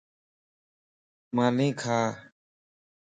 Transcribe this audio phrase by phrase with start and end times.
[1.35, 1.99] ماني کا